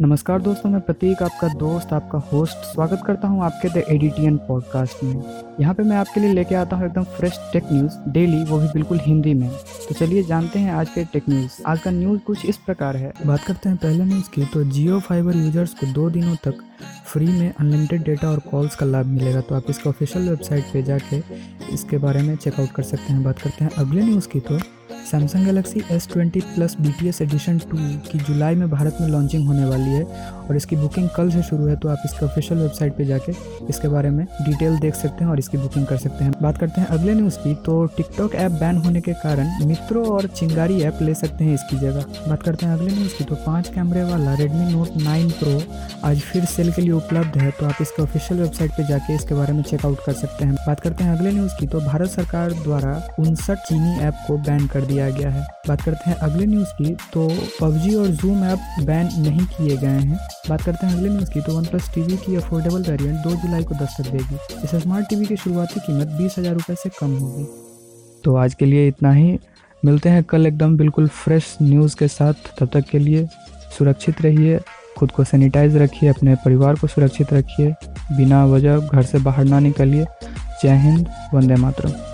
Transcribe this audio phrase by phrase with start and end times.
[0.00, 5.02] नमस्कार दोस्तों, मैं प्रतीक, आपका दोस्त, आपका होस्ट स्वागत करता हूँ आपके द एडिटियन पॉडकास्ट
[5.04, 5.22] में।
[5.60, 8.68] यहाँ पे मैं आपके लिए लेके आता हूँ एकदम फ्रेश टेक न्यूज़ डेली वो भी
[8.68, 9.48] बिल्कुल हिंदी में।
[9.88, 13.12] तो चलिए जानते हैं आज के टेक न्यूज़ आज का न्यूज़ कुछ इस प्रकार है।
[13.26, 16.64] बात करते हैं पहले न्यूज़ की तो जियो फाइबर यूज़र्स को दो दिनों तक
[17.06, 20.82] फ्री में अनलिमिटेड डेटा और कॉल्स का लाभ मिलेगा। तो आप इसके ऑफिशियल वेबसाइट पे
[20.82, 21.22] जाके
[21.74, 24.58] इसके बारे में चेकआउट कर सकते हैं। बात करते हैं अगले न्यूज़ की तो
[25.10, 27.76] Samsung Galaxy S twenty plus B T S edition two
[28.10, 30.02] की जुलाई में भारत में लॉन्चिंग होने वाली है
[30.40, 33.32] और इसकी बुकिंग कल से शुरू है तो आप इसके ऑफिशियल वेबसाइट पे जाके
[33.70, 36.80] इसके बारे में डिटेल देख सकते हैं और इसकी बुकिंग कर सकते हैं। बात करते
[36.80, 40.98] हैं अगले न्यूज़ की तो टिकटॉक ऐप बैन होने के कारण मित्रों और चिंगारी ऐप
[41.02, 44.34] ले सकते हैं इसकी जगह। बात करते हैं अगले न्यूज़ की तो पाँच कैमरे वाला
[44.34, 45.60] रेडमी नोट नाइन प्रो
[46.04, 49.34] आज फिर सेल के लिए उपलब्ध है तो आप इसके ऑफिशियल वेबसाइट पे जाके इसके
[49.34, 52.52] बारे में चेकआउट कर सकते हैं। बात करते हैं अगले न्यूज़ की तो भारत सरकार
[52.62, 56.72] द्वारा उनसठ चीनी ऐप को बैन कर दिया गया है। बात करते हैं अगले न्यूज़
[56.78, 57.28] की तो
[57.60, 60.18] पबजी और जूम ऐप बैन नहीं किए गए हैं।
[60.48, 63.64] बात करते हैं अगले न्यूज़ की तो वन प्लस टीवी की अफोर्डेबल वेरिएंट दो जुलाई
[63.64, 67.46] को दस्तक देगी। इस स्मार्ट टीवी की शुरुआती कीमत बीस हज़ार रुपये से कम होगी।
[68.24, 69.38] तो आज के लिए इतना ही।
[69.82, 73.26] मिलते हैं कल एकदम बिल्कुल फ्रेश न्यूज़ के साथ। तब तक के लिए
[73.78, 74.58] सुरक्षित रहिए,
[74.98, 77.74] खुद को सैनिटाइज रखिए, अपने परिवार को सुरक्षित रखिए,
[78.12, 80.04] बिना वजह घर से बाहर ना निकलिए।
[80.62, 82.09] जय हिंद, वंदे मातरम।